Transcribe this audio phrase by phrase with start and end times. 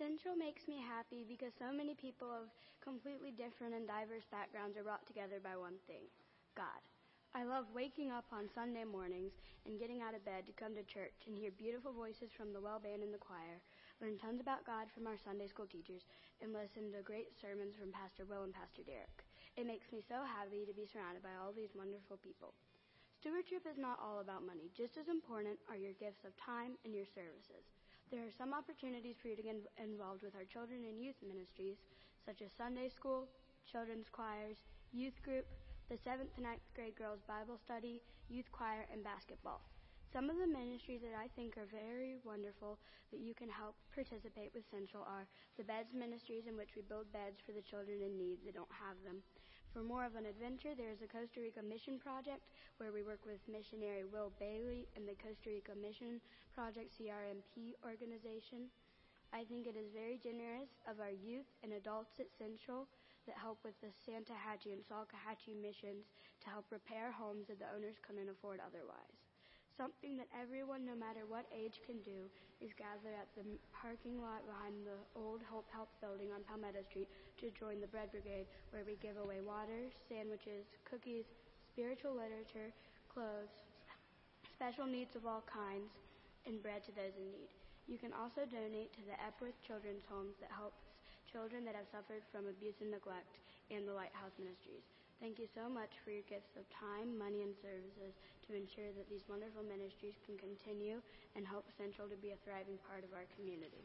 [0.00, 2.48] Central makes me happy because so many people of
[2.80, 6.08] completely different and diverse backgrounds are brought together by one thing
[6.56, 6.80] God.
[7.36, 9.36] I love waking up on Sunday mornings
[9.68, 12.64] and getting out of bed to come to church and hear beautiful voices from the
[12.64, 13.60] well band and the choir,
[14.00, 16.08] learn tons about God from our Sunday school teachers,
[16.40, 19.28] and listen to great sermons from Pastor Will and Pastor Derek.
[19.60, 22.56] It makes me so happy to be surrounded by all these wonderful people.
[23.20, 24.72] Stewardship is not all about money.
[24.72, 27.68] Just as important are your gifts of time and your services.
[28.10, 31.78] There are some opportunities for you to get involved with our children and youth ministries,
[32.26, 33.30] such as Sunday school,
[33.70, 34.58] children's choirs,
[34.90, 35.46] youth group,
[35.86, 39.62] the 7th to 9th grade girls Bible study, youth choir, and basketball.
[40.10, 42.82] Some of the ministries that I think are very wonderful
[43.14, 47.06] that you can help participate with Central are the Beds Ministries, in which we build
[47.14, 49.22] beds for the children in need that don't have them.
[49.70, 52.42] For more of an adventure, there is a Costa Rica Mission Project
[52.82, 56.18] where we work with missionary Will Bailey and the Costa Rica Mission
[56.58, 58.66] Project CRMP organization.
[59.30, 62.90] I think it is very generous of our youth and adults at Central
[63.30, 66.10] that help with the Salkehatchie and Salkehatchie missions
[66.42, 69.29] to help repair homes that the owners couldn't afford otherwise.
[69.76, 72.28] Something that everyone, no matter what age, can do
[72.60, 77.08] is gather at the parking lot behind the old Hope Health building on Palmetto Street
[77.40, 81.24] to join the Bread Brigade, where we give away water, sandwiches, cookies,
[81.72, 82.68] spiritual literature,
[83.08, 83.50] clothes,
[84.52, 85.88] special needs of all kinds,
[86.44, 87.48] and bread to those in need.
[87.88, 90.84] You can also donate to the Epworth Children's Homes that helps
[91.32, 93.40] children that have suffered from abuse and neglect
[93.72, 94.84] and the Lighthouse Ministries.
[95.20, 98.16] Thank you so much for your gifts of time, money, and services
[98.48, 100.98] to ensure that these wonderful ministries can continue
[101.36, 103.84] and help Central to be a thriving part of our community.